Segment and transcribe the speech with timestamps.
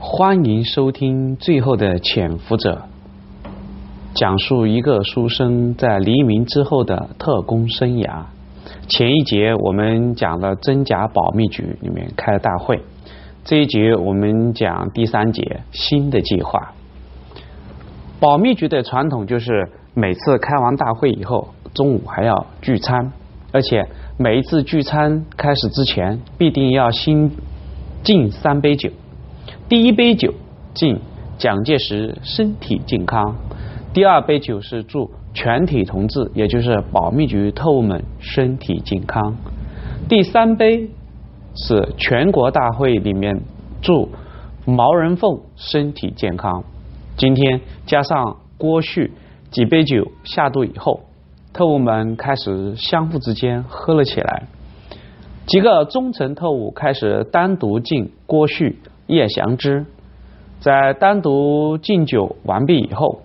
[0.00, 2.86] 欢迎收听《最后的潜伏者》，
[4.14, 8.22] 讲述一个书生在黎明之后的特工生涯。
[8.86, 12.80] 前一节我们讲了真假保密局里面开了大会，
[13.44, 16.74] 这一节我们讲第三节新的计划。
[18.20, 23.12] 保密局的传统就是每次开完大会以后，中午还要聚餐，
[23.50, 23.84] 而且
[24.16, 27.32] 每一次聚餐开始之前，必定要先
[28.04, 28.90] 敬三杯酒。
[29.68, 30.32] 第一杯酒
[30.72, 30.98] 敬
[31.36, 33.36] 蒋介石身体健康，
[33.92, 39.36] 第二杯酒是祝全体同志，也就是保密局特务们身体健康，
[40.08, 40.88] 第三杯
[41.54, 43.42] 是全国大会里面
[43.82, 44.08] 祝
[44.64, 46.64] 毛人凤身体健康。
[47.18, 49.12] 今天加上郭旭
[49.50, 51.00] 几杯酒下肚以后，
[51.52, 54.44] 特务们开始相互之间喝了起来，
[55.44, 58.78] 几个中层特务开始单独敬郭旭。
[59.08, 59.86] 叶祥之
[60.60, 63.22] 在单独敬酒完毕以后，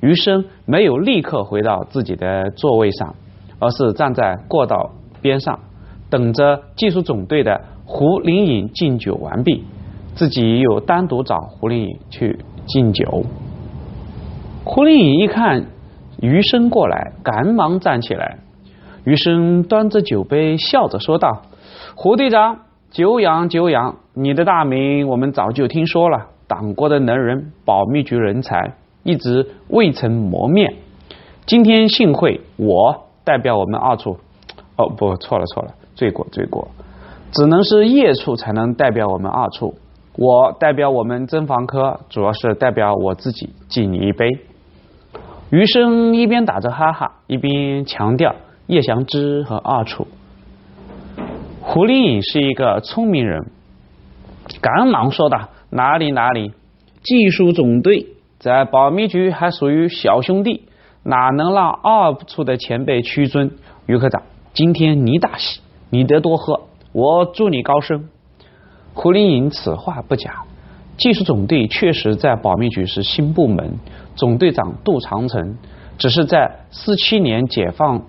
[0.00, 3.14] 余生没有立刻回到自己的座位上，
[3.58, 5.60] 而是站在过道边上，
[6.08, 9.64] 等着技术总队的胡林颖敬酒完毕，
[10.14, 13.24] 自己又单独找胡林颖去敬酒。
[14.64, 15.66] 胡林颖一看
[16.20, 18.38] 余生过来，赶忙站起来。
[19.04, 21.42] 余生端着酒杯，笑着说道
[21.94, 26.26] ：“胡队长。”久仰久仰，你的大名我们早就听说了。
[26.48, 30.74] 党国的能人，保密局人才，一直未曾磨灭。
[31.46, 34.18] 今天幸会，我代表我们二处，
[34.74, 36.66] 哦不，错了错了，罪过罪过，
[37.30, 39.76] 只能是叶处才能代表我们二处。
[40.16, 44.28] 我代表我们侦防科，主要是代表我自己敬你一杯。
[45.50, 48.34] 余生一边打着哈哈，一边强调
[48.66, 50.08] 叶祥之和二处。
[51.60, 53.50] 胡林颖是一个聪明人，
[54.60, 56.52] 赶忙说道：“哪里哪里，
[57.02, 58.06] 技术总队
[58.38, 60.62] 在保密局还属于小兄弟，
[61.02, 63.50] 哪能让二处的前辈屈尊？
[63.86, 64.22] 于科长，
[64.52, 65.60] 今天你大喜，
[65.90, 68.08] 你得多喝，我祝你高升。”
[68.94, 70.44] 胡林颖此话不假，
[70.96, 73.78] 技术总队确实在保密局是新部门，
[74.16, 75.56] 总队长杜长城
[75.98, 78.02] 只是在四七年解放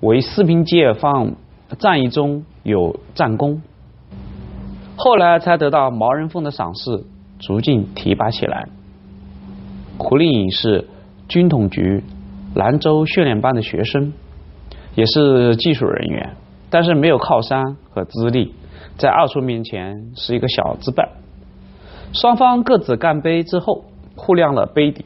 [0.00, 1.34] 为四平解放。
[1.78, 3.62] 战役中有战功，
[4.96, 7.04] 后来才得到毛人凤的赏识，
[7.38, 8.68] 逐渐提拔起来。
[9.98, 10.88] 胡令颖是
[11.28, 12.02] 军统局
[12.54, 14.12] 兰州训练班的学生，
[14.94, 16.36] 也是技术人员，
[16.70, 18.54] 但是没有靠山和资历，
[18.96, 21.02] 在二叔面前是一个小资辈。
[22.12, 23.84] 双方各自干杯之后，
[24.14, 25.04] 互亮了杯底。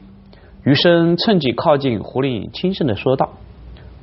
[0.63, 3.29] 余生趁机靠近胡令颖，轻声的说道：“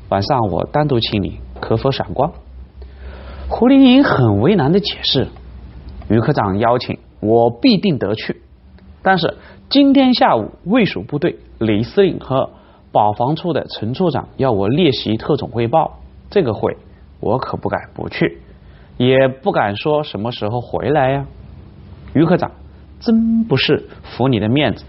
[0.09, 2.33] 晚上我单独请你，可否赏光？”
[3.49, 5.29] 胡林颖很为难的解释
[6.09, 8.43] ：“余科长邀请，我必定得去。
[9.03, 9.37] 但是
[9.69, 12.51] 今天下午卫戍部队李司令和
[12.93, 15.99] 保防处的陈处长要我列席特种汇报，
[16.31, 16.77] 这个会
[17.21, 18.39] 我可不敢不去，
[18.97, 21.27] 也不敢说什么时候回来呀。
[22.15, 22.53] 余科长，
[23.01, 24.85] 真不是服你的面子。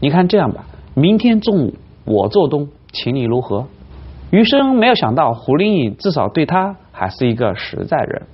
[0.00, 3.66] 你看这样吧，明天中午我做东，请你如何？”
[4.30, 6.76] 余生没有想到胡林颖至少对他。
[6.92, 8.26] 还是一个实在人。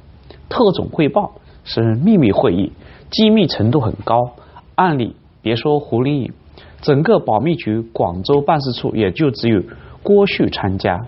[0.48, 1.34] 特种汇报
[1.66, 2.72] 是秘密会议，
[3.10, 4.30] 机密程度很高。
[4.76, 6.32] 按理别说胡林颖，
[6.80, 9.62] 整个保密局广州办事处也就只有
[10.02, 11.06] 郭旭参加。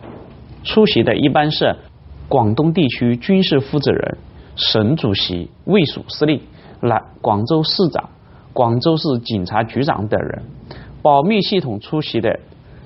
[0.65, 1.77] 出席的一般是
[2.29, 4.19] 广东地区军事负责人、
[4.57, 6.41] 省主席、卫戍司令、
[6.81, 8.11] 来广州市长、
[8.53, 10.43] 广州市警察局长等人。
[11.01, 12.41] 保密系统出席的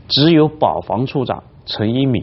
[0.06, 2.22] 只有保防处长陈一敏。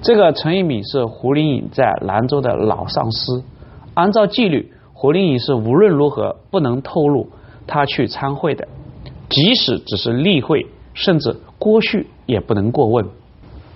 [0.00, 3.44] 这个陈一敏是胡林颖在兰州的老上司，
[3.94, 7.28] 按照纪律，胡林颖是无论如何不能透露
[7.66, 8.66] 他去参会的，
[9.28, 13.06] 即使只是例会，甚至郭旭也不能过问。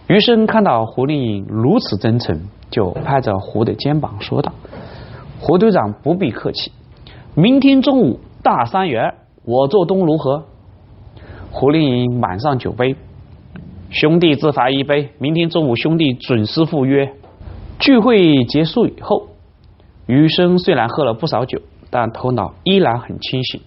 [0.08, 4.52] 余生看到胡林颖如此真诚，就拍着胡的肩膀说道
[5.40, 6.72] ：“胡队长不必客气，
[7.34, 10.44] 明天中午大三元，我做东如何？”
[11.50, 12.96] 胡林颖满上酒杯。
[13.90, 17.12] 兄弟自罚一杯，明天中午兄弟准时赴约。
[17.78, 19.28] 聚会结束以后，
[20.06, 21.60] 余生虽然喝了不少酒，
[21.90, 23.60] 但头脑依然很清醒。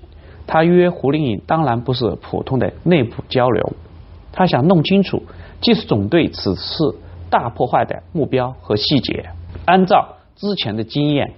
[0.47, 3.73] 他约胡林颖当然不是普通的内部交流，
[4.31, 5.23] 他想弄清楚
[5.61, 6.95] 技术总队此次
[7.29, 9.29] 大破坏的目标和细节。
[9.65, 11.33] 按照之前的经验，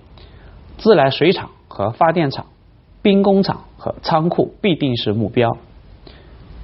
[0.78, 2.46] 自来水厂和发电厂、
[3.02, 5.58] 兵工厂和仓库必定是目标。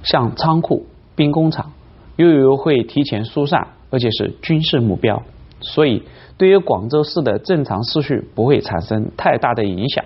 [0.02, 1.72] 像仓库、兵工厂。
[2.16, 5.22] 又有会提前疏散，而且是军事目标，
[5.60, 6.02] 所以
[6.36, 10.04] 对于广州市的正常秩序不会产生太大的影响。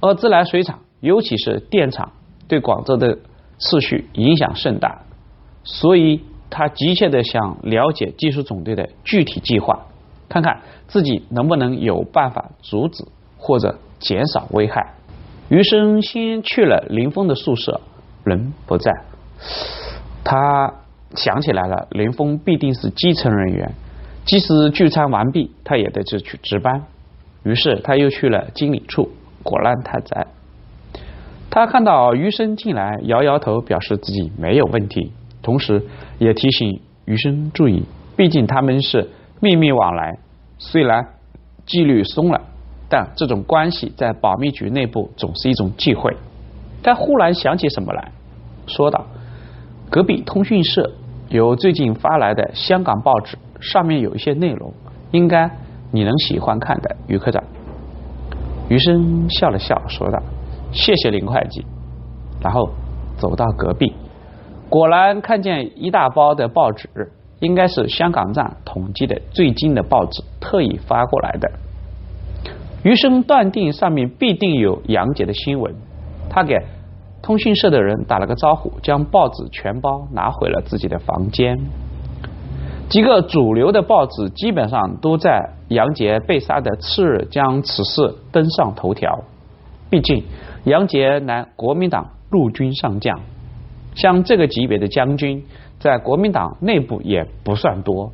[0.00, 2.12] 而自来水厂尤其是电厂，
[2.48, 3.18] 对广州的
[3.58, 5.02] 次序影响甚大，
[5.64, 9.86] 所以他急切的想了解技术总队的具体计划，
[10.28, 13.04] 看看自己能不能有办法阻止
[13.38, 14.94] 或者减少危害。
[15.48, 17.80] 余生先去了林峰的宿舍，
[18.24, 18.92] 人不在，
[20.24, 20.72] 他
[21.14, 23.74] 想起来了，林峰必定是基层人员，
[24.24, 26.84] 即使聚餐完毕，他也得去去值班。
[27.44, 29.10] 于是他又去了经理处，
[29.42, 30.26] 果然他在。
[31.50, 35.82] 他看到余生进来，摇摇头，表示自己没有问题，同时
[36.18, 37.82] 也提醒余生注意，
[38.16, 39.10] 毕竟他们是
[39.40, 40.18] 秘密往来，
[40.58, 41.04] 虽然
[41.66, 42.40] 纪律松了，
[42.88, 46.16] 但这种关系在保密局内部总是一种忌讳。
[46.82, 48.12] 他忽然想起什么来，
[48.66, 49.04] 说道
[49.90, 50.92] ：“隔壁通讯社
[51.28, 54.70] 有最近发来的香港报纸，上面有一些内容，
[55.12, 55.50] 应该
[55.90, 57.42] 你能喜欢看的，余科长。”
[58.68, 60.22] 余生笑了笑，说道。
[60.72, 61.62] 谢谢林会计，
[62.40, 62.66] 然后
[63.18, 63.92] 走到隔壁，
[64.70, 66.88] 果然看见一大包的报纸，
[67.40, 71.52] 应该是香港站统计的最近的报纸，特意发过来的。
[72.82, 75.74] 余生断定上面必定有杨杰的新闻，
[76.30, 76.56] 他给
[77.20, 81.58] 通讯社的人打了个招呼，将报纸全包拿回了自己的房间。
[82.88, 89.24] 几个主流的报纸基本上都在杨杰被杀的次日将此事登上头条，
[89.90, 90.24] 毕竟。
[90.64, 93.18] 杨杰乃国民党陆军上将，
[93.96, 95.44] 像这个级别的将军，
[95.80, 98.12] 在国民党内部也不算多。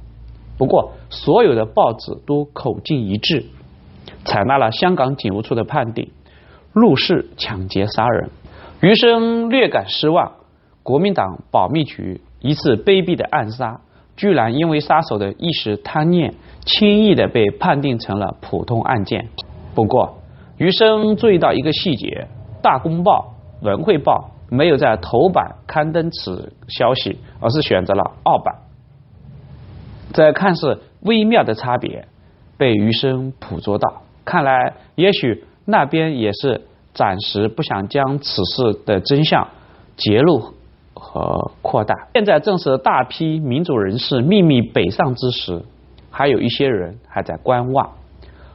[0.57, 3.45] 不过，所有的报纸都口径一致，
[4.25, 6.11] 采纳了香港警务处的判定：
[6.73, 8.31] 陆氏抢劫杀人。
[8.81, 10.33] 余生略感失望，
[10.83, 13.83] 国民党保密局一次卑鄙的暗杀，
[14.19, 16.35] 居然因为杀手的一时贪念，
[16.67, 19.29] 轻易的被判定成了普通案件。
[19.77, 20.19] 不过，
[20.57, 22.27] 余生注意到一个细节。
[22.61, 28.57] 大公报、文汇报没有在头版刊登此消息，而是选择了二版。
[30.13, 32.09] 这看似微妙的差别，
[32.57, 34.03] 被余生捕捉到。
[34.25, 36.63] 看来，也许那边也是
[36.93, 39.47] 暂时不想将此事的真相
[39.97, 40.55] 揭露
[40.99, 41.95] 和扩大。
[42.15, 45.63] 现在正是大批民主人士秘密北上之时，
[46.11, 47.91] 还有一些人还在观望。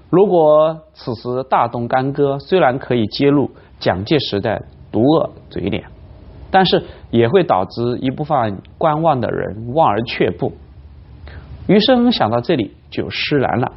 [0.09, 3.49] 如果此时大动干戈，虽然可以揭露。
[3.79, 4.63] 蒋介石的
[4.93, 5.83] 毒恶嘴脸，
[6.49, 6.81] 但是
[7.11, 10.53] 也会导致一部分观望的人望而却步。
[11.67, 13.73] 余生想到这里就释然了。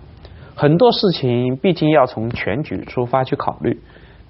[0.55, 3.81] 很多事情毕竟要从全局出发去考虑，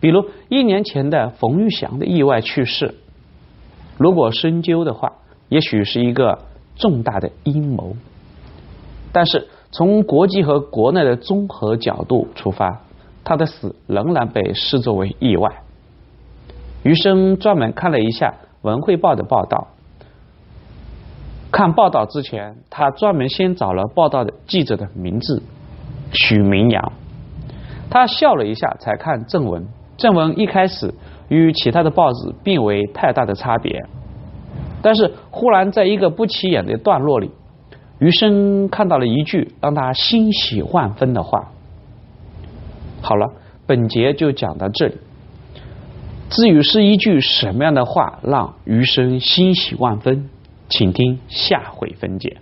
[0.01, 2.95] 比如一年前的冯玉祥的意外去世，
[3.97, 5.13] 如果深究的话，
[5.49, 6.39] 也许是一个
[6.77, 7.97] 重大的阴谋。
[9.13, 12.83] 但是从国际和国内的综合角度出发，
[13.25, 15.63] 他的死仍然被视作为意外。
[16.83, 18.31] 余生专门看了一下
[18.63, 19.69] 《文汇报》的报道。
[21.51, 25.43] 看报道之前，他专门先找了报道的记者的名字
[26.13, 26.93] 许明阳。
[27.89, 29.67] 他笑了一下，才看正文。
[29.97, 30.93] 正文一开始
[31.29, 33.85] 与其他的报纸并未太大的差别，
[34.83, 37.31] 但是忽然在一个不起眼的段落里，
[37.99, 41.53] 余生看到了一句让他欣喜万分的话。
[43.01, 43.33] 好了，
[43.67, 44.95] 本节就讲到这里。
[46.29, 50.29] 至于是一句什么样的话让余生欣喜万分，
[50.69, 52.35] 请听下回分解。